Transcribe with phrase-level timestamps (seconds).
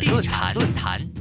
[0.00, 1.17] 产论坛论坛。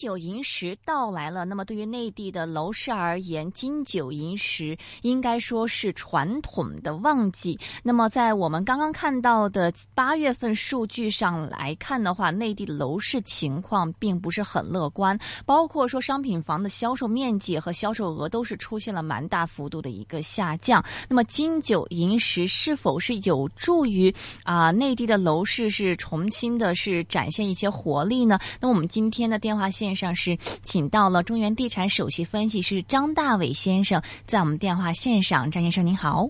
[0.00, 7.58] 金九银十到来了，那么对于内地的楼市而言，金九银十应该说是传统的旺季。
[7.82, 20.82] 那么在我们刚刚看到的八月份数据上来看的话，内地的楼市情况并不是很乐观，包括说商品房的销售面积和销售额都是出现了蛮大幅度的一个下降。
[21.10, 24.10] 那么金九银十是否是有助于
[24.44, 28.38] 啊内地的楼市是重新的是展现一些活力呢？
[28.58, 29.70] 那我们今天的电话。
[29.70, 36.28] 线上是请到了中原地产首席分析师张大伟先生，在我们电话线上，张先生您好。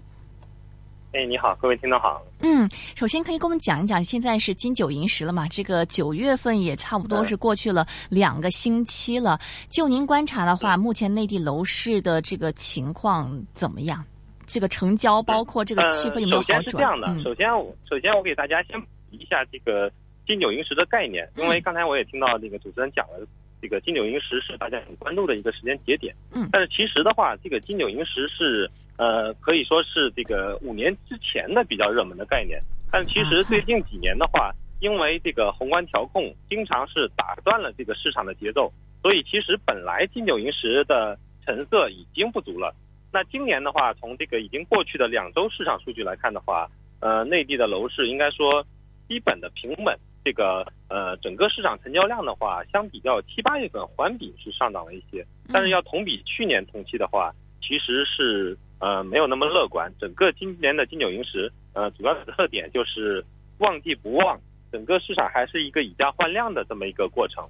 [1.13, 2.23] 哎，你好，各位听众好。
[2.41, 5.49] 嗯，首先可以跟我们讲一讲，现在是金九银十了嘛？
[5.49, 9.39] 这个九月份也差不多是过去了两个星期了。
[9.69, 14.05] 就您观察的话，目前内地楼市的这个情况怎么样？
[14.47, 16.63] 这个成交包括这个气氛有没有好转？
[16.63, 17.49] 首先是这样的，首先
[17.89, 19.91] 首先我给大家先补一下这个。
[20.27, 23.27] 金九银十的概念，因为刚才我也听到那个主持人讲了，
[23.61, 26.15] 这个金九银十是大家很关注的一个时间节点。
[26.35, 32.61] 嗯，但是其实的话，这个金九银十是呃可以说是这个五年之前的比较热门的概念。
[32.91, 42.75] 但其实最近几年的话，因为这个宏观调控经常是打断了这个市场的节奏，所以其实本来金九银十的成色已经不足了。
[43.13, 46.69] 那今年的话，从这个已经过去的两周市场数据来看的话，
[47.01, 48.65] 呃，内地的楼市应该说
[49.11, 49.99] 基本的平稳。
[50.23, 59.91] 这个呃，整个市场成交量的话，相比较七八月份环比是上涨了一些，但是要同比去年同期的话，其实是呃没有那么乐观。
[59.99, 63.25] 整个今年的金九银十，呃，主要的特点就是
[63.59, 64.39] 旺季不旺，
[64.71, 67.43] 整个市场还是一个以价换量的这么一个过程。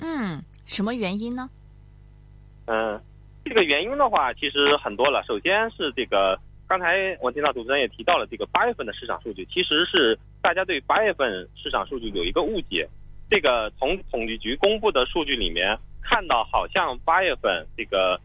[0.00, 1.48] 嗯，什么原因呢？
[2.66, 3.00] 嗯，
[3.44, 5.22] 这个原因的话，其实很多了。
[5.24, 6.38] 首先是这个。
[6.68, 12.88] 刚才我听到主持人也提到了这个八月份的市场数据，其实是大家对八月份市场数据有一个误解。
[13.30, 18.18] 这个从统计局公布的数据里面看到，好像八月份这个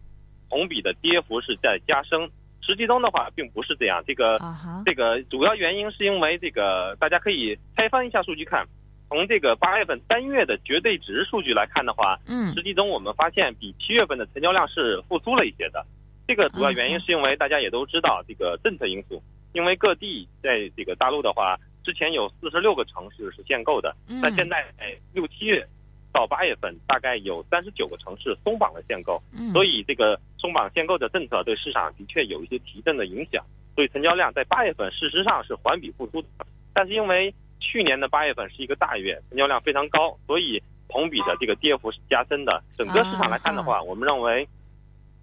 [0.50, 2.30] 同比的跌幅是在加深，
[2.62, 4.02] 实际中的话并不是这样。
[4.08, 4.40] 这个
[4.86, 8.66] 这个主要原因是因为这个大家可以拆翻一下数据看，
[9.10, 15.86] 从这个八月份单月的绝对值数据来看的话，嗯，实际中我们发现比七月份的成交量是复苏了一些的。
[16.26, 19.22] 这个主要原因是因为大家也都知道这个政策因素，
[19.52, 24.66] 因为各地在这个大陆的话，之前有四十六个城市是限购的，那现在
[25.14, 25.66] 六七月
[26.12, 29.22] 到八月份大概有三十九个城市松绑了限购，
[29.52, 33.44] 所以这个松绑限购的政策对市场的确有一些提振的影响，
[33.76, 36.28] 所以成交量在八月份事实上是环比复苏的，
[36.74, 42.64] 但是因为去年的八月份是一个大月，成交量非常高，所以同比的这个跌幅是加深的。
[42.78, 44.48] 整个市场来看的话，我们认为。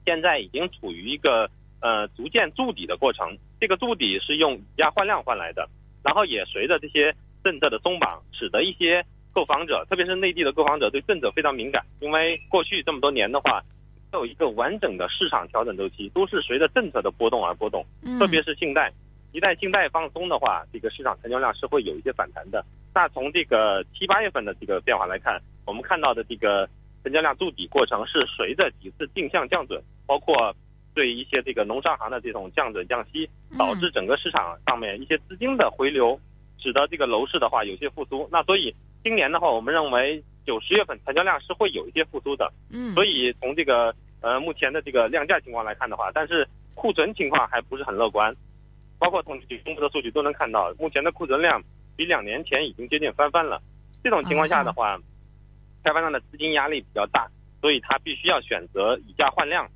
[0.06, 1.48] 现在已经处于一个
[1.81, 5.69] 呃逐渐筑底的过程，这个筑底是用以价换量换来的，
[6.02, 13.62] 然后也随着这些政策的松绑，使得一些购房者，特别是内地的购房者对政策非常敏感，因为过去这么多年的话，
[14.12, 17.84] 没有一个完整的市场调整周期，都是随着政策的波动而波动，
[18.18, 18.92] 特别是信贷，
[19.32, 22.64] 一旦信贷放松的话，这个市场成交量是会有一些反弹的。
[22.94, 26.68] 那从这个七八月份的这个变化来看，我们看到的这个。
[27.02, 30.54] 成交量筑底过程是随着几次定向降准，包括
[30.94, 33.28] 对一些这个农商行的这种降准降息，
[33.58, 36.18] 导致整个市场上面一些资金的回流，
[36.58, 38.28] 使得这个楼市的话有些复苏。
[38.30, 42.52] 那所以今年的话，我们认为九十月份成交量是会有一些复苏的。
[42.70, 48.34] 嗯，所以从这个呃目前的这个量价情况来看的话，但是库存情况还不是很乐观，
[48.98, 51.62] 包括统计局公布的数据都能看到，目前的库存量
[51.96, 53.60] 比两年前已经接近翻番了。
[54.02, 54.98] 这种情况下的话。
[55.82, 57.26] 开发商的资金压力比较大，
[57.62, 59.66] 所以他必须要选择以价换量。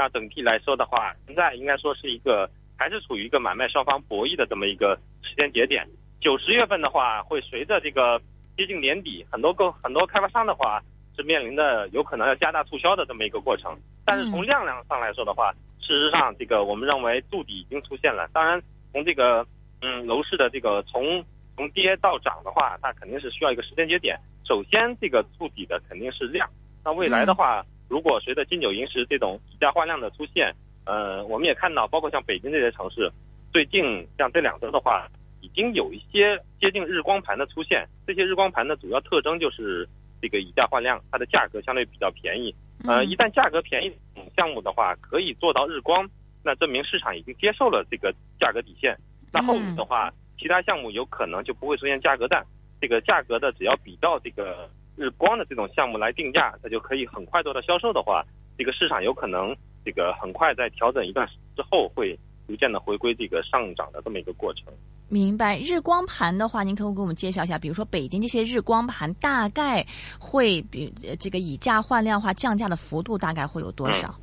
[0.00, 5.86] 那整体来说的话，现在应该说是一个还是处于一个买卖双方博弈的这么一个时间节点。
[6.22, 8.18] 九十月份的话，会随着这个
[8.56, 10.82] 接近年底，很多个很多开发商的话
[11.14, 13.76] 是面临的有可能要加大促销的这么一个过程。
[14.06, 15.52] 但是从量量上来说的话，
[15.82, 18.26] 事实上这个我们认为筑底已经出现了。
[18.32, 18.58] 当然，
[18.92, 19.46] 从这个
[19.82, 21.22] 嗯楼市的这个从
[21.56, 24.18] 从跌到涨的话，它肯定是需要一个时间节点。
[24.48, 26.48] 首先，这个筑底的肯定是量。
[26.82, 30.54] 那未来的话，如果随着金九银十这种以价换量的出现，
[30.86, 33.10] 呃，我们也看到，包括像北京这些城市，
[33.52, 35.08] 最近像这两周的话，
[35.40, 37.84] 已经有一些接近日光盘的出现。
[38.06, 39.88] 这些日光盘的主要特征就是
[40.22, 42.54] 这个以价换量，它的价格相对比较便宜。
[42.86, 43.92] 呃，一旦价格便宜
[44.36, 46.08] 项目的话，可以做到日光，
[46.44, 48.96] 那证明市场已经接受了这个价格底线。
[49.32, 52.46] 那后面的话，其他项目有可能就不会出现价格战。
[52.80, 58.22] 这个价格的，只要比到这个日光的这种项目来定价，它就可以很快做到销售的话，
[58.58, 61.26] 这个市场有可能这个很快在调整一段
[61.56, 62.14] 之后，会
[62.46, 64.64] 逐渐的回归这个上涨的这么一个过程。
[65.08, 65.58] 明白。
[65.58, 67.58] 日光盘的话，您可不可以给我们介绍一下？
[67.58, 69.82] 比如说北京这些日光盘，大概
[70.20, 74.14] 会比这个以价换量话降价的幅度大概会有多少？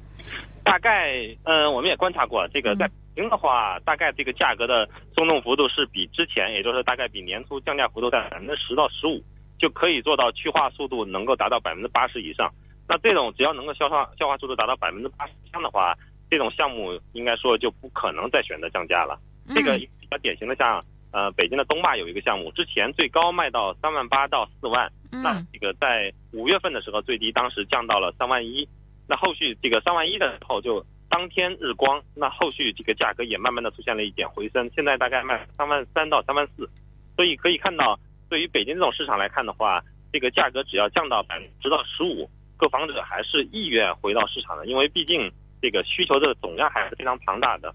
[0.64, 1.12] 大概，
[1.44, 9.24] 嗯，我们也观察过，这个在北京的话，大概这个价格的松动幅度是比之前，也就是大概比年初降价幅度在百分之十到十五，
[9.58, 12.52] 就可以做到去化速度能够达到百分之八十以上。
[12.88, 15.94] 那这种只要能够消化消化速度达到百分之八十以上的话，
[16.30, 19.20] 这种项目应该说就不可能再选择降价了。
[19.54, 20.82] 这个比较典型的像，
[21.12, 28.68] 呃，北京的东坝有一个项目，之前最高卖到三万八到四万，那这个在五月份的时候最低当时降到了三万一。
[29.10, 36.70] 那后续这个三万一的时候就当天日光，那后续这个价格也慢慢的出现了一点回升，现在大概卖三万三到三万四，
[37.16, 37.98] 所以可以看到，
[38.30, 45.32] 对于北京这种市场来看的话，这个价格只要降到百分之到十五，购房者还是意愿回到市场的，因为毕竟
[45.62, 47.74] 这个需求的总量还是非常庞大的。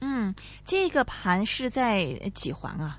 [0.00, 2.04] 嗯，这个盘是在
[2.34, 2.98] 几环啊？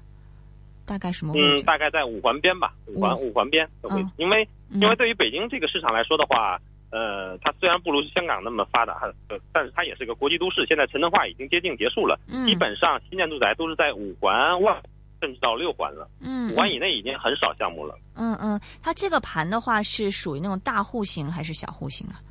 [0.86, 1.62] 大概什么位置？
[1.62, 6.60] 嗯，大概在五环边吧，五环五环边的位置，因为因为对于北京这个市场来说的话。
[6.92, 10.66] 呃，它虽然不如香港那么发达，呃，但是它也是个国际都市。
[10.66, 14.76] 现在城镇化已经接近结束了，基本上新建住宅都是在五环外，
[15.20, 16.10] 甚至到六环了。
[16.20, 17.98] 嗯，五环以内已经很少项目了。
[18.16, 22.22] 嗯嗯，它这个盘的话是属于那种大户型还是小户型啊？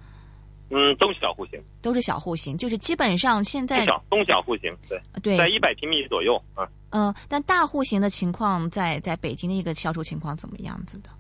[0.71, 1.63] 嗯，都是小户型。
[1.81, 6.69] 都是小户型，就是基本上现在小中小户型，对对，在一百平米左右啊。
[6.91, 11.11] 嗯，但大户型的情况，在在北京的一个销售情况怎么样子的？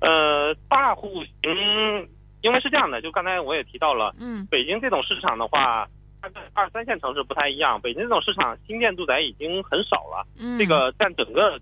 [0.00, 1.08] 呃，大户
[1.42, 2.08] 型。
[2.40, 5.84] 因为是这样的，就刚才我也提到了，嗯，北京这种市场的话，
[6.28, 7.80] 它跟二三线城市不太一样。
[7.80, 11.60] 北京这种市场新建住宅已经很少了，嗯，这个占整个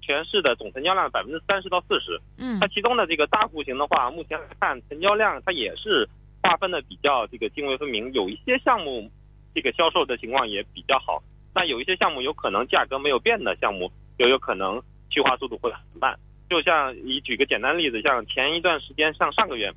[0.00, 6.08] 全市的总成交量百分之三十到四十，嗯，它其中的这个大户型的话，目前来看成交量它也是
[6.42, 9.10] 划分的比较这个泾渭分明，有一些项目
[9.54, 11.22] 这个销售的情况也比较好，
[11.54, 16.18] 那有一些项目有可能价格没有变的项目，就有可能去化速度会很慢。
[16.48, 19.72] 就像你举个简单例子，像前一段时间，像上个月。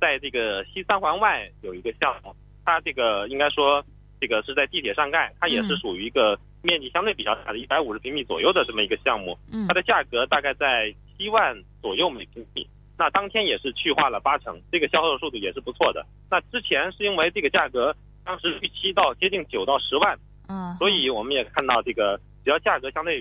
[0.00, 2.34] 在这个西三环外有一个项目，
[2.70, 3.84] 它这个应该说
[4.20, 9.36] 这个是在地铁上盖，它也是属于一个面积相对比较大的，一百五十平米左右的这么一个项目。
[9.50, 12.64] 嗯，它的价格大概在七万左右每平米。
[12.96, 16.06] 那当天也是去化了八成，这个销售速度也是不错的。
[16.30, 17.92] 那之前是因为这个价格
[18.24, 20.16] 当时预期到接近九到十万，
[20.48, 23.20] 嗯，所以我们也看到这个只要价格相对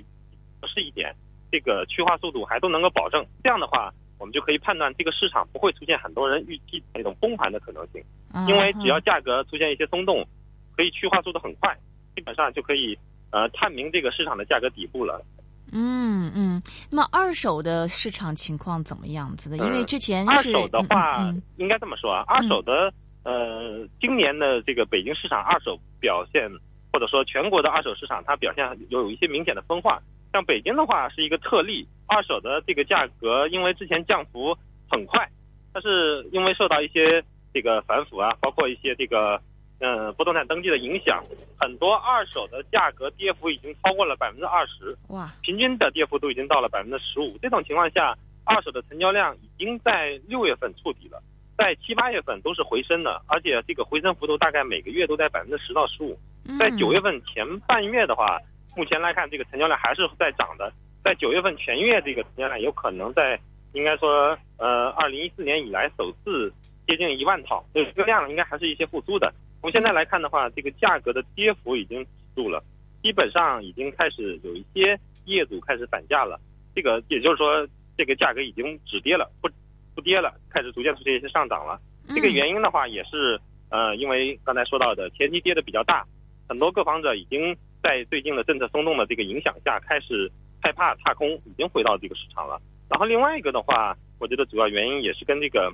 [0.62, 1.16] 合适一点，
[1.52, 3.26] 这个去化速度还都能够保证。
[3.44, 3.92] 这样的话。
[4.20, 8.04] 我们就可以判断这个市场不会出现很多人预计那种崩盘的可能性，
[8.48, 10.28] 因为只要价格出现一些松动，
[10.76, 11.76] 可以去化速度很快，
[12.16, 12.98] 基本上就可以
[13.32, 15.26] 呃探明这个市场的价格底部了。
[15.72, 19.58] 嗯嗯，那么二手的市场情况怎么样子的？
[19.58, 22.92] 因为之前二手的话，应该这么说啊，二手的
[23.24, 26.50] 呃，今年的这个北京市场二手表现，
[26.92, 30.02] 或者说全国的二手市场，它表现有有一些明显的分化。
[30.32, 34.56] 像北京的话是一个特例，二手的这个价格因为之前降幅
[34.88, 35.28] 很快，
[35.74, 39.42] 但是因为受到一些这个反腐啊，包括一些这个
[39.80, 41.24] 嗯不动产登记的影响，
[41.60, 47.36] 很多二手的价格跌幅已经超过了百分之二十，哇，平均的跌幅都已经到了百分之十五。
[47.42, 51.20] 这种情况下，二手的成交量已经在六月份触底了，
[51.58, 56.16] 在七八月份都是回升的，而且这个回升幅度大概每个月都在百分之十到十五，
[56.60, 58.38] 在九月份前半月的话。
[58.76, 60.72] 目前来看，这个成交量还是在涨的。
[61.04, 63.40] 在九月份全月，这个成交量有可能在，
[63.74, 66.54] 应该说，呃，二零一四年以来首次
[66.86, 69.34] 接近一万套，所以这个量应该还是一些复苏的。
[69.62, 72.64] 从现在来看的话，这个价格的跌幅已经止住了，
[73.02, 76.40] 基本上已经开始有一些业主开始反价了。
[76.76, 79.50] 这个也就是说，这个价格已经止跌了，不
[79.96, 81.80] 不跌了，开始逐渐出现一些上涨了。
[82.10, 86.06] 这个原因的话，也是呃，因为刚才说到的前期跌的比较大，
[86.48, 87.56] 很多购房者已经。
[87.82, 90.30] 在最近的政策松动的这个影响下，开始
[90.62, 92.60] 害怕踏空，已经回到这个市场了。
[92.90, 95.72] 然后另外一个的话，我觉得主要原因也是跟这个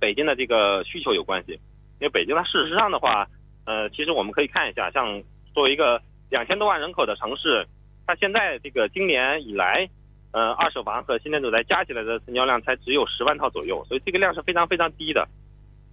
[0.00, 1.52] 北京的这个需求有关系。
[2.00, 3.28] 因为北京它事实上的话，
[3.64, 5.22] 呃，其实我们可以看一下，像
[5.54, 7.66] 作为一个两千多万人口的城市，
[8.06, 9.88] 它现在这个今年以来，
[10.32, 15.28] 呃，二手房和新建住宅加起来的成交量才只有十万套左右，所以这个量是非常非常低的。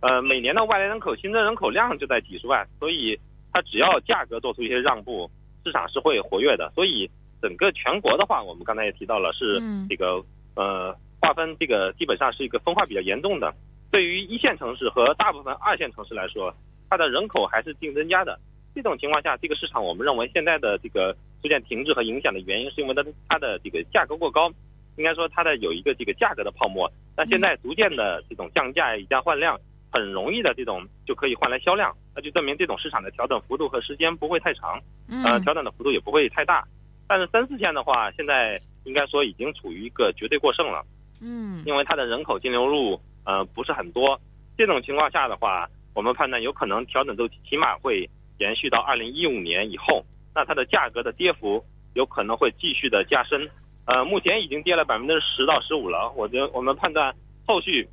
[0.02, 3.20] 呃，每年的外来人口新增人口量就在几十万，所以。
[3.54, 5.30] 它只要价格做出一些让步，
[5.64, 6.72] 市场是会活跃的。
[6.74, 7.08] 所以
[7.40, 10.24] 整个全国的话，我们刚才也提到了，是这个
[10.56, 10.92] 呃
[11.22, 13.54] 划分这个基本上是一个分化比较严重的。
[13.92, 16.52] 对于一线城市和大部分二线城市来说，
[16.90, 18.40] 它的人口还是净增加的。
[18.74, 24.52] 这种情况下，这个市场我们认为现在的这个出现停滞和影响的原因，是因为它它的这个价格过高，
[24.98, 26.92] 应该说它的有一个这个价格的泡沫。
[27.16, 29.60] 那现在逐渐的这种降价以价换量。
[29.94, 34.82] 很容易的这种就可以换来销量，那就证明这种市场的调整幅度和时间不会太长，
[35.24, 36.66] 呃，调整的幅度也不会太大。
[37.08, 40.84] 但是三四线的话，现在应该说已经处于一个绝对过剩了，
[41.22, 44.20] 嗯，因为它的人口净流入呃不是很多，
[44.58, 48.10] 这种情况下的话，我们判断有可能调整周期起码会
[48.40, 53.48] 延续到二零一五年以后，那它的价格的跌幅有可能会继续的加深，
[53.86, 57.14] 呃，目前已经跌了百分之十到十五了，我觉得我们判断
[57.46, 57.88] 后续。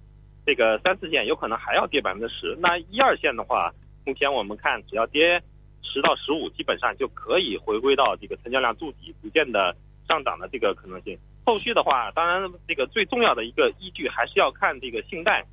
[0.50, 3.73] 这个三四线有可能还要跌百分之十，那一二线的话，
[4.04, 5.40] 目前我们看只要跌
[5.80, 9.73] 十到十五，基本上就可以回归到这个成交量筑底、逐渐的
[10.09, 11.16] 上涨的这个可能性。
[11.47, 15.45] 后续的话，当然这个最重要的一个依据还是要看这个信贷，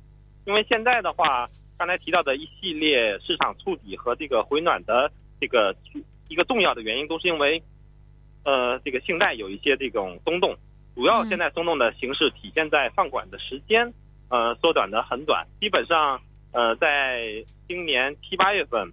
[0.46, 1.46] 因为现在的话，
[1.78, 5.08] 刚才提到的一系列市场触底和这个回暖的
[5.40, 5.72] 这个
[6.28, 7.62] 一个重要的原因，都是因为
[8.44, 10.56] 呃这个信贷有一些这种松动，
[10.96, 13.94] 主要现在松动的形式体现在放管的时间。
[14.28, 16.20] 呃，缩短的很短，基本上，
[16.52, 18.92] 呃，在今年七八月份，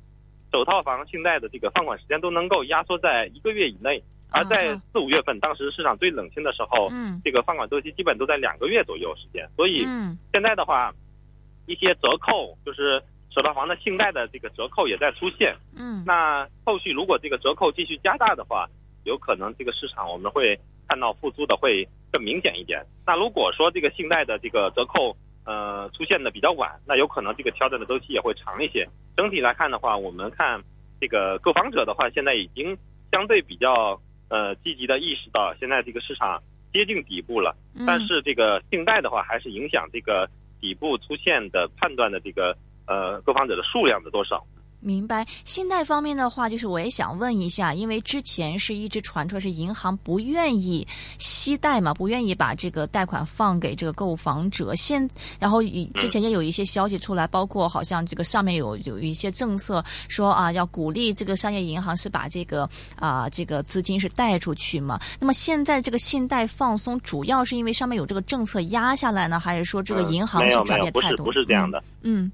[0.51, 4.01] 首套房信贷的这个放款时间都能够压缩在一个月以内，
[4.31, 9.85] 而在四五月份，当时市场最冷清的时候，嗯，这个放款周期基本都在两个月左右时间，所以，
[10.31, 10.93] 现在的话，
[11.65, 18.67] 一些折扣就是首套房的信贷的这个折扣也在出现，嗯，那后续如果这个折扣继续加大的话，
[19.03, 22.81] 有可能这个市场我们会看到复苏的会更明显一点。
[23.05, 25.15] 那如果说这个信贷的这个折扣，
[25.45, 28.87] 呃，出现的比较晚，那有可能这个调整的周期也会长一些。
[29.15, 30.59] 整体来看的话，我们看
[30.99, 32.75] 这个购房者的话，现在已经
[33.11, 33.99] 相对比较
[34.29, 36.41] 呃积极的意识到现在这个市场
[36.73, 37.55] 接近底部了。
[37.85, 40.27] 但是这个信贷的话，还是影响这个
[40.59, 44.43] 底部出现的判断的这个呃购房者的数量的多少。
[44.79, 54.75] 明白，信贷方面的话，就是我也想问一下，因为之前是一直传出来是银行不愿意息贷嘛，不愿意把这个贷款放给这个购房者。
[54.75, 55.63] 现然后
[55.96, 65.00] 之前也有一些消息出来，包括好像这个上面有有一些政策说啊，要鼓励这个商业银行是把这个啊这个资金是贷出去嘛。
[65.20, 71.24] 那么现在这个信贷放松，主要是因为上面有这个政策压下来呢，还是说这个银行是转变态度？
[71.24, 71.84] 不是不是这样的。
[72.05, 72.31] 嗯，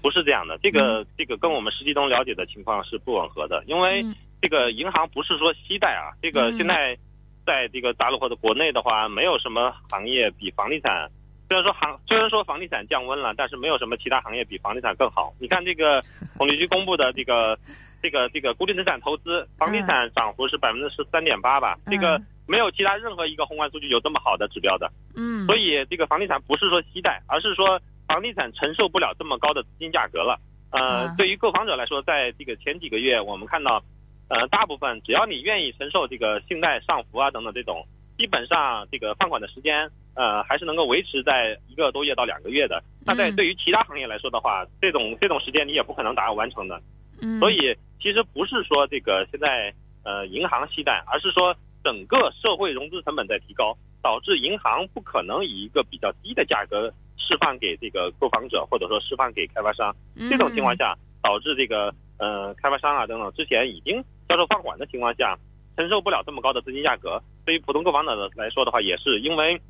[0.00, 4.06] 不是这样的，这个这个跟我们实际中了解的情况是不吻合的，因为
[4.40, 6.96] 这个银行不是说息贷啊，这个现在
[7.44, 11.10] 在这个大陆或者国内的话，没有什么行业比房地产，
[11.48, 15.34] 虽然说行虽然说房地产降温了，但是没有什么其他行业比房地产更好。
[15.40, 16.00] 你看这个
[16.38, 17.58] 统计局公布的这个
[18.00, 24.88] 这个这个固定资产投资，房地产涨幅是百分之十三点八吧，这个没有其他任何一个宏观数据有这么好的指标的。
[25.16, 27.80] 嗯，所以这个房地产不是说息贷，而是说。
[28.08, 33.84] 房地产承受不了这么高的资金价格了，呃，对于购房者来说，在这个前几个月，我们看到，
[34.28, 37.86] 呃，大部分只要你愿意承受这个信贷上浮啊等等这种，
[38.16, 42.82] 基本上这个放款的时间，呃，还是能够维持在一个多月到两个月的。
[43.04, 46.80] 那在对于其他行业来说的话，这种这种时间你也不可能达到完成的。
[47.20, 49.72] 嗯，所以其实不是说这个现在
[50.02, 56.92] 呃银行息贷，而是说整个社会融资成本在提高，导致银行不可能以一个比较低的价格。
[57.28, 59.94] 释放给这个购房者，或者说释放给开发商，
[60.30, 65.38] 这种情况下导致这个呃开发商啊等等之前已经销售放缓的情况下，
[65.76, 67.22] 承受不了这么高的资金价格。
[67.44, 69.60] 对于普通购房者来说的话，也是因为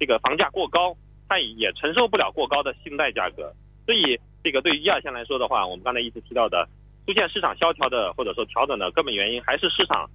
[0.00, 0.96] 这个房价过高，
[1.28, 3.52] 他也承受不了过高的信贷价格。
[3.86, 6.68] 所以这个对于一二线来说的话，我们刚才一直提到的
[7.06, 10.10] 出现市场萧条的或者说调整的根本原因，还是市场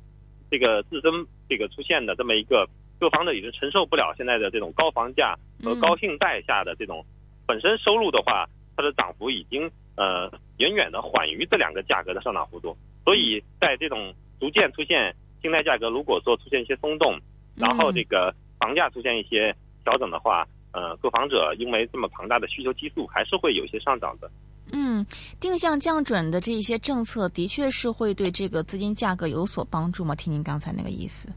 [0.50, 1.10] 这个自身
[1.48, 2.68] 这个出现的这么一个。
[3.00, 7.06] 购房者已经承受不了现在的这种高房价和高信贷下的这种
[7.46, 12.76] 本身收入的话，它的涨幅已经呃远远的缓于这两个价格的上涨幅度。
[13.04, 17.20] 所以在这种逐渐出现信贷价格如果说出现一些松动，
[17.56, 24.30] 然后这个房价出现一些调整的话，呃，购房者因为这么庞大的需求基数，还是会有一些上涨的。
[24.72, 25.06] 嗯，
[25.40, 30.16] 定向降准的这一些政策，的确是会对这个资金价格有所帮助吗？
[30.16, 31.28] 听您刚才那个意思。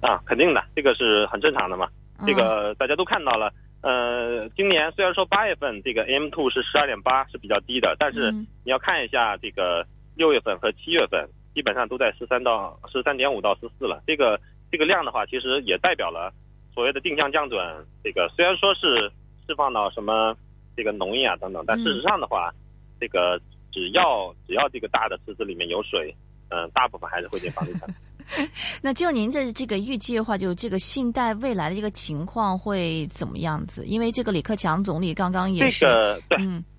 [0.00, 1.88] 啊，肯定的，这个是很正常的嘛。
[2.26, 3.52] 这个大家都看到了。
[3.80, 14.02] 呃，今年虽然说八月份这个 M two 是十二点八是比较低的，但是你要看一下这个六月份和七月份，基本上都在十三到十三点五到十四了。
[14.04, 14.40] 这个
[14.72, 16.32] 这个量的话，其实也代表了
[16.74, 17.86] 所谓的定向降准。
[18.02, 19.12] 这个虽然说是
[19.46, 20.36] 释放到什么
[20.76, 22.52] 这个农业啊等等，但事实上的话，
[22.98, 26.12] 这个只要只要这个大的池子里面有水，
[26.50, 27.88] 嗯，大部分还是会进房地产。
[28.82, 33.84] 那就您的这个预计的话，就这个信贷未来的一个情况会怎么样子？
[33.86, 36.38] 因为这个李克强总理刚刚也是，这个对，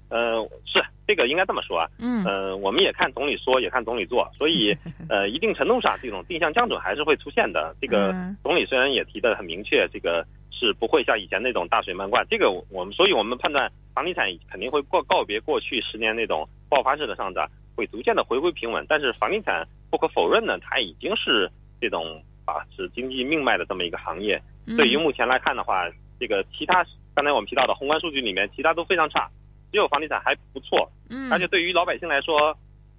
[0.10, 4.75] 呃，是这个应该这么说啊，嗯，呃，我们也看总理说，也看总理做，所以
[5.10, 7.75] 呃，一定程度上这种定向降准还是会出现的。
[7.82, 8.13] 这个
[8.44, 10.25] 总理虽然也提的很明确，这个
[10.60, 12.25] 是不会像以前那种大水漫灌。
[12.30, 18.86] 这个我们，所以我们判断房地产肯定会告告别过去十年那种爆发式的上涨，会逐渐的回归平稳。
[18.89, 21.50] 但是房地产不可否认呢，它已经是
[21.80, 24.42] 这种把持经济命脉的这么一个行业。
[24.75, 25.89] 对于目前来看的话，
[26.20, 26.86] 这个其他
[27.16, 29.30] 刚才我们提到的宏观数据里面，其他都非常差，
[29.72, 30.92] 只有房地产还不错。
[31.10, 32.56] 嗯，而且对于老百姓来说，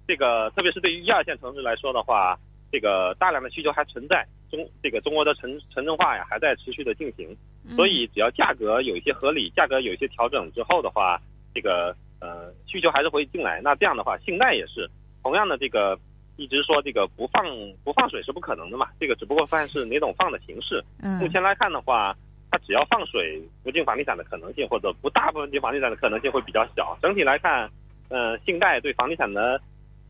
[0.07, 2.37] 这个特别是对于一二线城市来说的话，
[2.71, 4.25] 这个大量的需求还存在。
[4.49, 7.37] 中这个中国的城城镇化呀还在持续的进行，
[7.75, 11.21] 所以只要价格有一些合理，价格有一些调整之后的话，
[11.53, 13.61] 这个呃需求还是会进来。
[13.61, 14.89] 那这样的话，信贷也是
[15.21, 15.97] 同样的这个
[16.37, 17.45] 一直说这个不放
[17.83, 20.83] 不放水是不可能的嘛，这个只不过看是哪种放的形式。
[21.19, 22.15] 目前来看的话，
[22.49, 26.97] 它只要放水不进房地产的可能性，或者不大部分进房地产的可能性会比较小。
[27.01, 27.69] 整体来看，
[28.09, 29.61] 呃，信贷对房地产的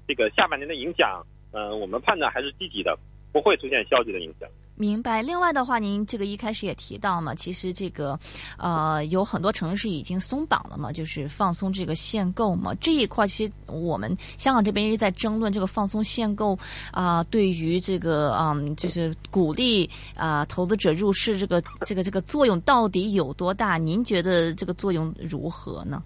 [0.08, 2.98] 这个下半年的影响，呃，我们判断还是积极的。
[3.34, 4.50] 不会出现消极的影响。
[4.75, 5.21] 明白。
[5.21, 8.19] 另外的话，您这个一开始也提到嘛，其实这个
[8.57, 12.73] 呃有很多城市已经松绑了嘛，就是放松这个限购嘛。
[12.81, 16.57] 这一块其实我们香港这边一直在争论这个放松限购
[16.91, 23.77] 啊，对于这个嗯，就是鼓励啊投资者入市这个这个这个作用到底有多大？
[23.77, 26.01] 您觉得这个作用如何呢？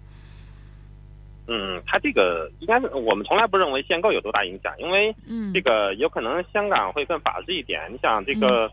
[1.48, 5.14] 嗯，它这个应该是我们从来不认为限购有多大影响，因为
[5.54, 7.88] 这个有可能香港会更法治一点。
[7.92, 8.68] 你想这个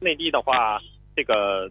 [0.00, 0.80] 内地的话，
[1.14, 1.70] 这个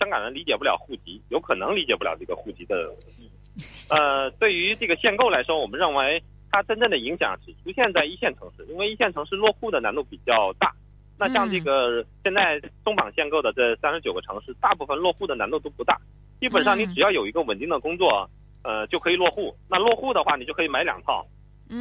[0.00, 2.92] 香港人理解不了户籍，有可能理解不了这个户籍的。
[3.88, 6.20] 呃， 对于这个限购来说，我们认为
[6.50, 10.74] 它真正的影响只出现在一线城市，因为一线城市落户的难度比较大。
[11.16, 15.96] 那像这个现在松绑限购的这三十九个城市，大部分落户的难度都不大，
[16.40, 18.28] 基本上你只要有一个稳定的工作。
[18.64, 19.54] 呃，就可以落户。
[19.68, 21.24] 那落户的话，你就可以买两套。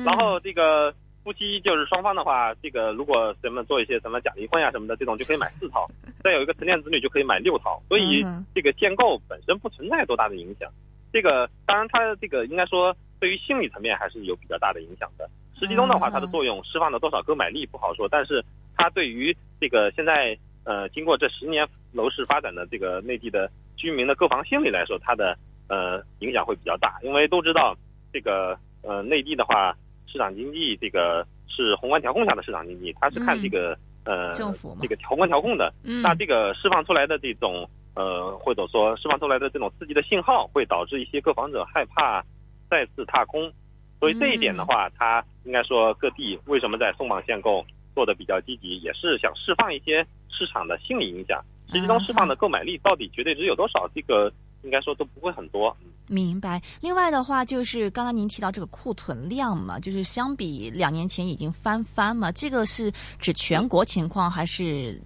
[0.06, 5.88] 然后这个夫妻就是双方的话，这个如果什么做一些什么假离婚呀什么的，这种就可以买四套。
[6.24, 7.82] 再有一个成年子女就可以买六套。
[7.90, 8.24] 所以
[8.54, 10.70] 这个限购本身不存在多大的影响。
[11.12, 15.30] 这个当然，它这个应该说对于心理层面还是有比较大的影响的。
[15.60, 18.44] 实际中的话，它的作用释放了多少购买力不好说，但是
[18.76, 25.38] 它对于这个现在呃经过这十年楼市发展的这个内地的居民的购房心理来说，它的。
[25.68, 27.76] 呃，影响会比较大，因为都知道
[28.12, 29.76] 这个呃，内地的话，
[30.08, 35.74] 市场经济这个是宏观调控下的市场经济，它是看这个呃政府这个宏观调控的。
[35.84, 42.24] 嗯那这个释放出来的这种呃，或者说释放出来的这种刺激的信号，会导致一些购房者害怕
[42.70, 43.52] 再次踏空。
[44.00, 51.42] 所以这一点的话，它应该说各地为什么在松绑限购做的比较积极，也是想释放一些市场的心理影响。
[51.72, 53.90] 实际中释放的购买力到底绝对值有多少？
[53.96, 54.32] 这个。
[54.64, 55.76] 应该说都不会很多。
[56.10, 56.62] 明白。
[56.82, 62.32] 另外的话，就是刚才您提到这个库存量嘛，就是相比两年前已经翻番嘛。
[62.32, 65.00] 这个是指全国情况还是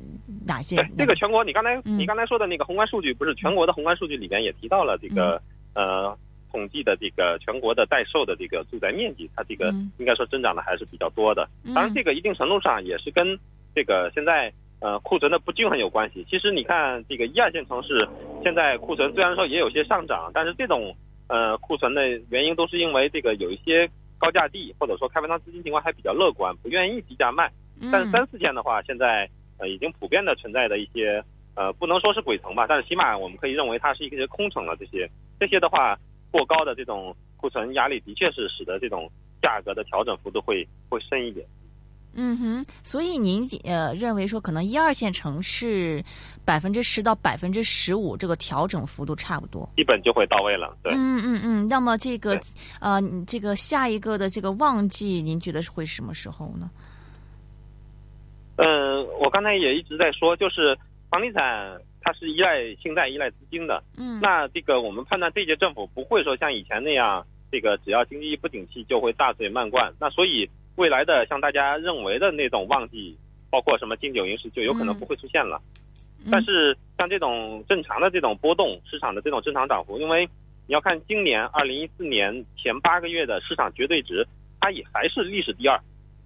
[0.46, 0.76] 哪些？
[0.98, 5.41] 这个全国，你刚才你刚才说的那个宏观数据，不是全国的宏观数据里面也提到了这个
[5.76, 6.17] 呃
[6.52, 11.48] 统计的这个全国的待售的这个住宅面积，它这个应该说增长的还是比较多的。
[11.76, 13.38] 当然，这个一定程度上也是跟
[13.76, 14.52] 这个现在。
[14.80, 16.24] 呃，库存的不均衡有关系。
[16.30, 18.08] 其实你看，这个一二线城市
[18.44, 20.96] 现在库存虽然说也有些上涨，但是这种
[21.28, 27.52] 呃库存的原因都是因为这个有一些高价地，或者说开发商资金情况还比较乐观，不愿意低价卖。
[27.92, 31.24] 但是三四线的话，现在呃已经普遍的存在的一些
[31.56, 34.76] 呃不能说是鬼城吧，但是起码我们可以认为它是一些空城了。
[34.76, 35.10] 这些
[35.40, 35.98] 这些的话，
[36.32, 39.10] 过高的这种库存压力的确是使得这种
[39.42, 41.46] 价格的调整幅度会会深一点。
[42.20, 46.04] 嗯哼，所以您呃认为说可能一二线城市
[46.43, 50.76] 百分之十到百分之十五这个调整幅度差不多，基本就会到位了。
[50.82, 51.67] 对，嗯嗯嗯。
[51.67, 52.39] 那么这个
[52.82, 56.72] 呃这个下一个的这个旺季，您觉得是会什么时候呢？
[58.56, 60.76] 嗯，我刚才也一直在说，就是
[61.12, 63.84] 房地产它是依赖信贷、依赖资金的。
[63.96, 64.20] 嗯。
[64.20, 69.93] 那这个我们判断这届政府不会说像以前那样，这个只要经济不景气就会大水漫灌。
[70.00, 70.50] 那所以。
[70.78, 73.18] 未来的像大家认为的那种旺季，
[73.50, 75.60] 包括什么金九银十，就有可能不会出现了。
[76.32, 80.30] 但是像这种正常的这种波动，市场的这种正常涨幅，因为
[80.68, 84.26] 你要看今年二零一四年前八个月的市场绝对值，
[84.60, 85.80] 它也还是历史第二，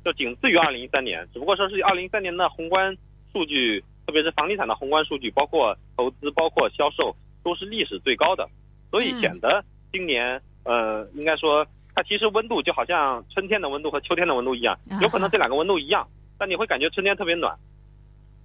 [0.04, 1.26] 就仅次于二零一三年。
[1.32, 2.96] 只不过说是二零一三年的宏观
[3.32, 8.50] 数据，特别是房地产的宏观数据，包括投资、包括销售，都是历史最高的，
[8.90, 11.66] 所以显得今年呃，应该说。
[11.94, 17.56] 它其实温度就好像春天的温度和秋天的温度一样，有可能这两个温度一样，但你会感觉春天特别暖。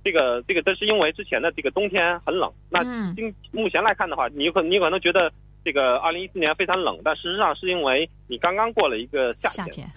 [0.04, 2.48] 这个这个，这是因为之前的这个冬天很冷。
[2.70, 5.32] 那今目前来看的话，你可你可能觉得
[5.64, 9.90] 这个二零一四年非常冷，但事实上是因为你刚刚过了一个夏天。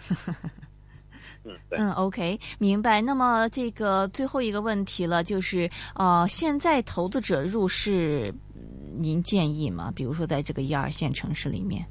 [1.45, 3.01] 嗯，对，嗯，OK，明白。
[3.01, 8.33] 那么这个最后一个问题了，就是呃，现在投资者入市，
[8.97, 9.93] 您建议吗？
[9.95, 11.85] 比如说在这个一二线城市里面，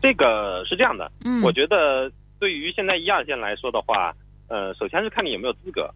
[0.00, 4.14] 这个是这样的，嗯，我觉得对于现在一二线来说的话，
[4.48, 5.90] 呃，首先是看你有没有资格，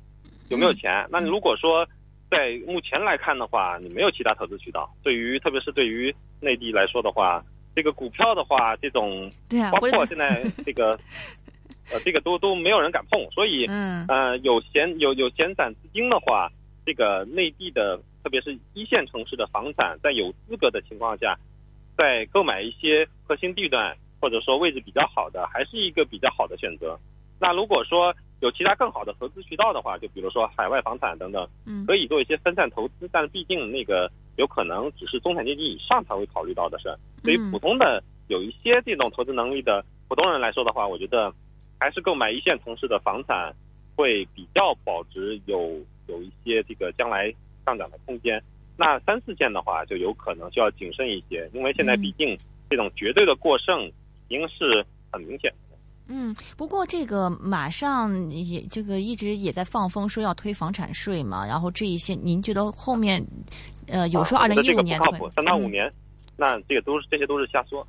[0.48, 1.06] 有没有钱。
[1.10, 1.86] 那如果说
[2.30, 7.42] 在目前来看的话，你没有其他投资渠道，对于特别是对于内地来说的话，
[7.74, 10.98] 这个股票的话，这种对啊，包括现在这个。
[11.92, 16.50] 呃，这个都都没有人敢碰，所以，嗯，呃，有闲有有闲散资金的话，
[16.86, 21.38] 这个内地的，特别是一线城市的房产，在有资格的情况下，
[21.96, 26.98] 在购买一些核心地段或者说位置比较好的，还是一个比较好的选择。
[27.40, 36.98] 那如果说有其他更好的投资渠道的话，就比如说海外房产等等，嗯，可以做一些分散投资，但是毕竟那个有可能只是中产阶级以上才会考虑到的事儿。
[37.22, 41.32] 对于普通的有一些这种投资能力的普通人来说的话，我觉得。
[41.76, 43.52] 还是购买一线城市的房产
[43.94, 47.30] 会比较保值，有有一些这个将来
[47.66, 48.42] 上涨的空间。
[48.76, 52.36] 那三四线的话，就有可能就要谨慎一些，因为现在毕竟
[52.68, 53.92] 这种绝对的过剩已
[54.28, 55.76] 经是很明显的。
[56.08, 63.24] 嗯，不过这个马上也这个一直也在放风说要推房产税嘛，然后这一些您觉得后面
[63.86, 65.90] 呃有说二零一五年不靠谱，三到五年，
[66.36, 67.86] 那这个都是这些都是瞎说。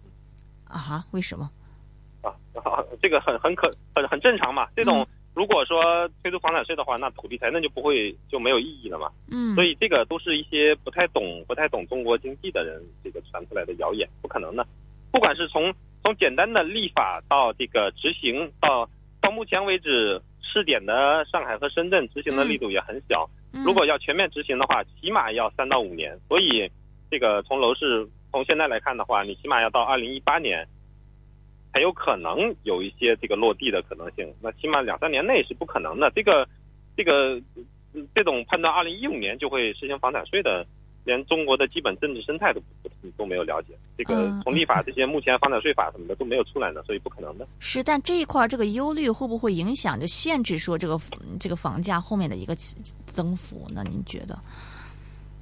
[0.65, 1.05] 啊哈？
[1.11, 1.49] 为什么？
[2.21, 2.31] 啊，
[3.01, 4.67] 这个很很可很很正常嘛。
[4.75, 9.11] 这种如果说推出房产税的话，那土地财政就不会就没有意义了嘛。
[9.29, 14.65] 嗯，所以这个都是一些不太懂不太懂中国经济的人这个传出来的谣言，不可能的。
[15.11, 18.89] 不管是从从简单的立法到这个执行，到
[19.21, 23.29] 到目前为止试点的上海和深圳执行的力度也很小。
[23.51, 26.17] 如果要全面执行的话，起码要三到五年。
[26.29, 26.71] 所以
[27.11, 30.65] 这个从楼市从现在来看的话，你起码要到二零一八年。
[31.75, 36.09] 才有可能有一些这个落地的可能性，那起码两三年内是不可能的。
[36.11, 36.47] 这个，
[36.95, 37.37] 这个，
[38.15, 40.65] 这种判断，二零一五年就会实行房产税的，
[41.03, 42.61] 连中国的基本政治生态都
[43.17, 43.73] 都没有了解。
[43.97, 47.45] 这个从立法这些，目前房产税法什么的都没有出来呢，所以不可能的。
[47.59, 50.97] 是，但这一块这个忧虑会不会影响，就限制说这个
[51.41, 52.55] 这个房价后面的一个
[53.05, 53.83] 增幅呢？
[53.91, 54.39] 您觉得？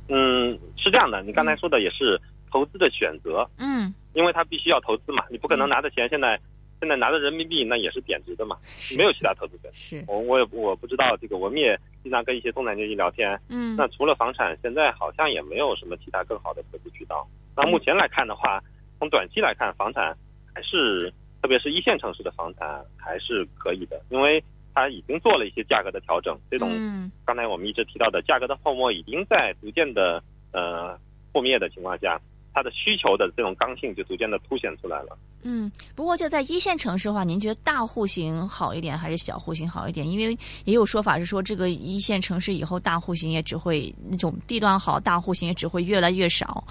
[0.08, 2.20] 嗯，是这样的，你刚才说的也是
[2.52, 3.48] 投资的选择。
[3.60, 3.94] 嗯。
[4.14, 6.40] 因为他必须要投资嘛，你不可能拿的钱现在
[6.80, 8.58] 现在拿的人民币那也是贬值的嘛，
[8.98, 9.78] 没有其他投资选择。
[9.78, 13.40] 是，我我也我不知道这个，我们也经常跟一些中产阶级聊天。
[13.48, 17.26] 嗯，那除了房产，现在好像也没有什么其他更好的投资渠道。
[17.56, 18.62] 那目前来看的话，
[19.00, 20.14] 从短期来看，房产
[20.54, 21.10] 还是
[21.42, 24.44] 特别是一线城市的房产还是可以的，因为
[24.76, 26.38] 它已经做了一些价格的调整。
[26.52, 30.22] 这种刚才我们一直提到的价格的泡沫已经在逐渐的
[30.52, 31.00] 呃
[31.32, 32.20] 破灭的情况下。
[32.54, 35.18] 它的需求的这种刚性就逐渐的凸显出来了。
[35.42, 40.08] 嗯，不过就在一线城市的话，您觉得大户型好一点还是小户型好一点？
[40.08, 46.64] 因为也有说法是说，这个一线城市以后大户型也只会那种地段好，大户型也只会越来越少。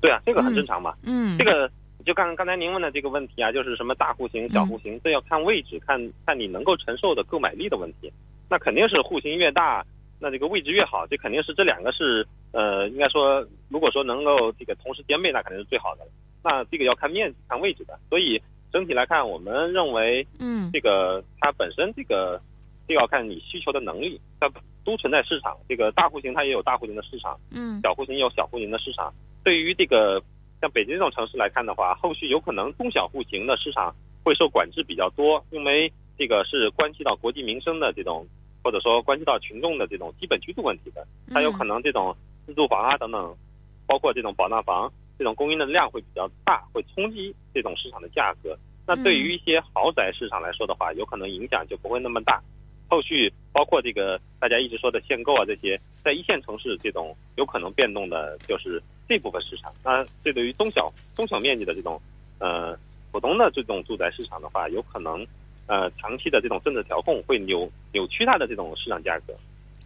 [0.00, 0.94] 对啊，这个很正常嘛。
[1.02, 1.70] 嗯，这个
[2.04, 8.12] 就刚刚才您问的这个问题啊，就是什么大户型、小户型，这要看位置，看看你能够承受的购买力的问题。
[8.48, 9.84] 那肯定是户型越大。
[10.22, 16.06] 那这个位置越好，这肯定是这两个是呃，应该说，如果说能够这个同时兼备，那肯定是最好的。
[16.44, 17.98] 那这个要看面积、看位置的。
[18.10, 22.38] 所以整体来看，我们认为，嗯，这个它本身这个
[22.86, 24.50] 就要看你需求的能力，它
[24.84, 25.56] 都存在市场。
[25.66, 29.10] 这个大户型它也有大户型的市场，嗯，小户型也有小户型的市场。
[29.42, 30.22] 对于这个
[30.60, 38.26] 像北京这种城市来看的话，后续有可能中小户型的市场会受管制比较多，因为这个是关系到国计民生的这种。
[38.62, 42.14] 或者说关系到群众的这种基本居住问题的，它有可能这种
[42.46, 43.34] 自住房啊等等，
[43.86, 48.56] 包括这种保障房这种供应的量会比较大，会冲击这种市场的价格。
[48.86, 52.42] 那对于一些豪宅市场来说的话，有可能影响就不会那么大。
[52.88, 59.72] 后续包括这个大家一直说的限购啊这些，在一线城市这种有可能变动的，就是这部分市场。
[59.84, 62.00] 那这对于中小中小面积的这种
[62.38, 62.76] 呃
[63.12, 65.26] 普通的这种住宅市场的话，有可能。
[65.70, 69.32] 呃，长期的这种政策调控会扭扭曲它的这种市场价格。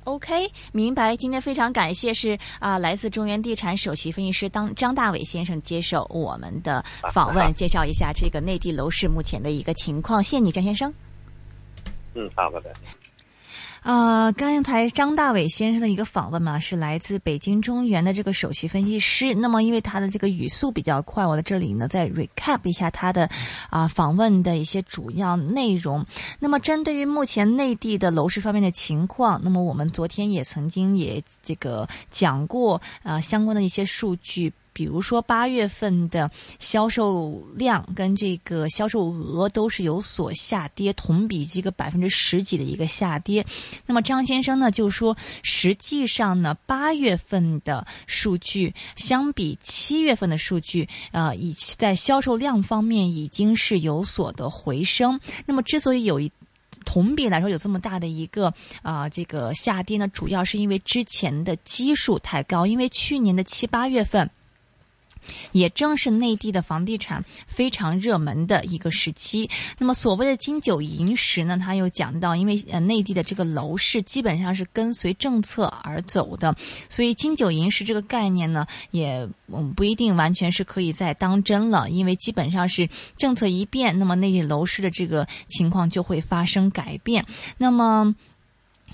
[0.04, 1.14] OK，明白。
[1.14, 10.22] 今天非常感谢是啊，来自中原地产首席分析师当张大伟先生接受我们的访问，介绍一下这个内地楼市目前的一个情况。
[10.22, 10.90] 谢谢你，张先生。
[12.14, 12.72] 嗯，好，拜拜。
[13.84, 19.34] 啊，刚才张大伟先生的一个访问嘛，是来自北京中原的这个首席分析师。
[19.34, 23.28] 那么，因为他的这个语速比较快，我在这里呢再 recap 一下他的
[23.68, 26.06] 啊访问的一些主要内容。
[26.38, 34.50] 那么，针对于目前内地的楼市方面的情况，那么我们昨天也曾经也这个讲过啊相关的一些数据。
[34.74, 43.46] 比如说八月份的销售量跟这个销售额都是有所下跌，同比这个百分之十几的一个下跌。
[43.86, 55.18] 那么张先生呢就说，实际上呢八月份的数据相比七月份的数据，呃，以在销售量方面已经是有所的回升。
[55.46, 56.28] 那么之所以有一
[56.84, 64.28] 同比来说有这么大的一个啊、这个下跌呢，主要是因为之前的基数太高，因为去年的七八月份。
[65.52, 69.48] 也正是内地的房地产非常热门的一个时期。
[69.78, 76.54] 那么所谓的金九银十呢，他又讲到，因为呃内地的这个楼市基本上是跟随政策而走的，
[76.88, 87.24] 所以金九银十这个概念呢，也嗯不一定完全是可以再当真了，因为基本上是政策一变，那么内地楼市的这个情况就会发生改变。
[87.58, 88.14] 那么。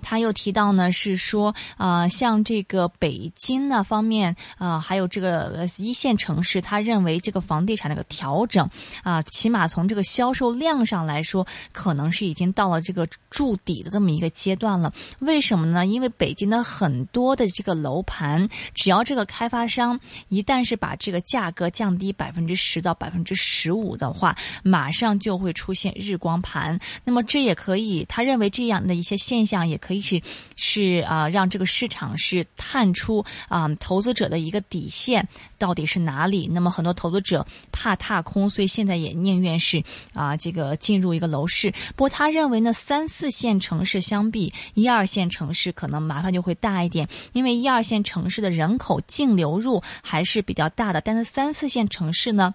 [0.03, 8.69] 他又提到呢，是说啊、像这个北京那方面啊、还有这个一线城市，他认为这个房地产的个调整
[9.03, 14.93] 啊、起码从这个销售量上来说，可能是已经到了这个筑底的这么一个阶段了。
[15.21, 15.87] 为什么呢？
[15.87, 26.79] 因为北京的很多的这个楼盘，只要这个开发商一旦是把这个价格降低百分之十到百分之十五的话，马上就会出现日光盘。
[27.05, 30.23] 那么这也可以，他认为这样的一些现象也可可以是
[30.55, 35.27] 是啊、让这个市场是探出啊、投资者的一个底线
[35.59, 36.47] 到底是哪里。
[36.47, 39.83] 那么很多投资者怕踏空，所以现在也宁愿是
[40.15, 41.73] 啊、这个进入一个楼市。
[41.97, 52.55] 不过他认为呢，三四线城市相比一二线城市可能麻烦就会大一点，因为一二线城市的人口净流入还是比较大的，但是三四线城市呢。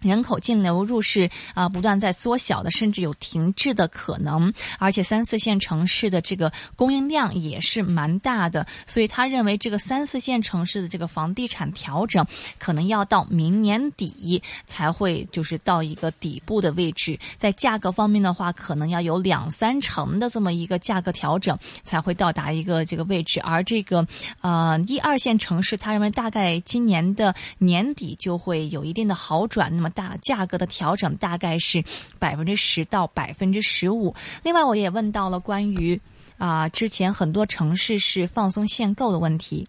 [0.00, 12.24] 人口净流入是啊、不断在缩小的，甚至有停滞的可能，而且三四线城市的这个供应量也是蛮大的，所以他认为这个三四线城市的这个房地产调整
[12.58, 24.06] 可能要到明年底才会就是到一个底部的位置，在价格方面的话，可能要有两三成的这么一个价格调整才会到达一个这个位置，而这个
[24.40, 31.84] 呃一二线城市，他认为大概今年的年底就会有一定的好转，那么大价格的调整大概是
[32.18, 34.14] 百分之十到百分之十五。
[34.42, 36.00] 另外，我也问到了关于
[36.38, 39.66] 啊、之前很多城市是放松限购的问题。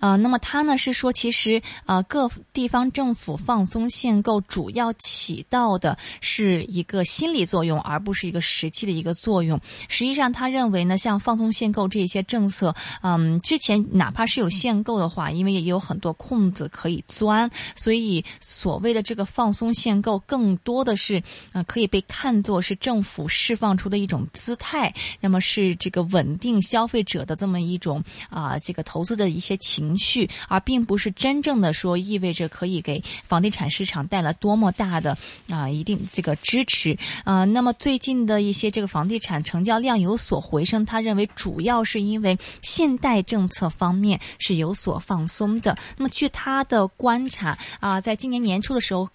[0.00, 9.60] 呃，那么他呢是说，其实呃各地方政府放松限购，主要起到的是一个心理作用，而不是一个实际的一个作用。
[9.88, 35.16] 实际上，他认为呢，像放松限购这些政策，嗯，之前哪怕是有限购的话，因为也有很多空子可以钻，所以所谓的这个放松限购，更多的是呃可以被看作是政府释放出的一种姿态，那么是这个稳定消费者的这么一种啊、这个投资的一些情绪，而并不是真正的说意味着可以给房地产市场带来多么大的
[35.48, 45.76] 啊、一定这个支持啊、那么最近的一些这个房地产成交量有所回升，他认为主要是因为信贷政策方面是有所放松的。
[45.96, 49.08] 那么据他的观察啊、在今年年初的时候。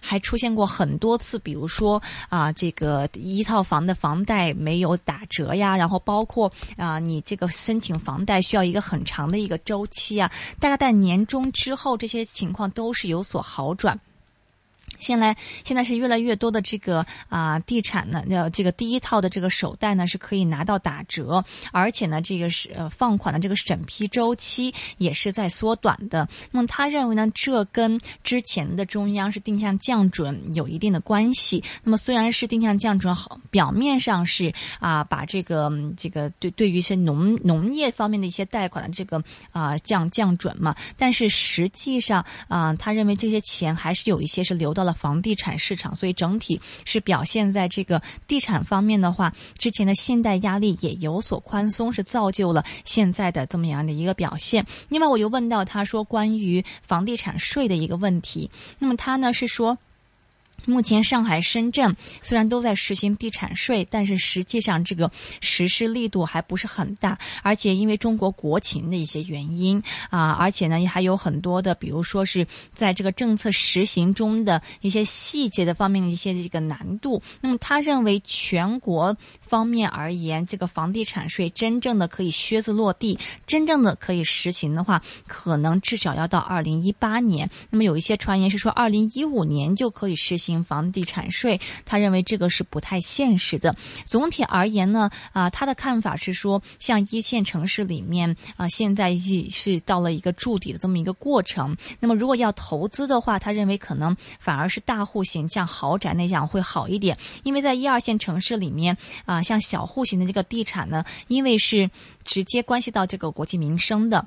[0.00, 13.98] 还出现过很多次，比如说啊、这个一套房的房贷没有打折呀，然后包括啊、你这个申请房贷需要一个很长的一个周期啊，大概在年终之后，这些情况都是有所好转。
[14.98, 26.28] 现在现在是越来越多的这个啊、地产呢，呃，这个第一套的这个首贷呢是可以拿到打折，而且呢，这个是呃放款的这个审批周期也是在缩短的。
[26.50, 31.62] 那么他认为呢，这跟之前的中央是定向降准有一定的关系。
[31.82, 39.22] 那么虽然是定向降准好，表面上是啊、把这个这个对对于一些农农业方面的一些贷款的这个
[39.52, 54.64] 啊、降降准嘛，但是实际上啊、他认为这些钱还是有一些是流到了房地产市场，所以整体是表现在这个地产方面的话，之前的信贷压力也有所宽松，是造就了现在的这么样的一个表现。
[54.88, 59.76] 另外，我又问到他说关于房地产税的一个问题，那么他呢是说。
[60.66, 77.22] 目前上海、深圳虽然都在实行地产税，但是实际上这个实施力度还不是很大，而且因为中国国情的一些原因啊，而且呢还有很多的，比如说是在这个政策实行中的一些细节的方面的一些这个难度。
[77.40, 87.48] 那么他认为全国方面而言，这个房地产税真正的可以靴子落地，真正的可以实行的话，可能至少要到二零一八年。
[87.70, 93.74] 那么有一些传言是说，二零一五年就可以实行房地产税，他认为这个是不太现实的。
[94.04, 101.76] 总体而言呢，啊，他的看法是说，像一线城市里面啊，现在已是到了一个筑底的这么一个过程。
[102.00, 111.90] 那么如果要投资的话，他认为可能反而是大户型，像豪宅那样会好一点，因为在一二线城市里面啊，像小户型的这个地产呢，因为是
[112.24, 114.26] 直接关系到这个国计民生的。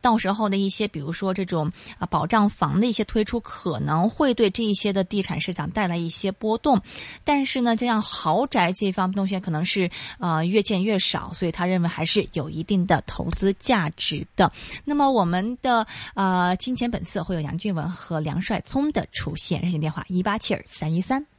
[0.00, 6.80] 到时候的一些，比如说这种啊保障房的一些推出，可能会对这一些的地产市场带来一些波动。
[7.24, 14.50] 但是呢，这样豪宅这一方面东西可能是呃越建越少，所以他认为还是有一定的投资价值的。
[14.84, 21.29] 那么我们的呃金钱本色会有杨俊文和梁帅聪的出现，热线电话一八七二三一三。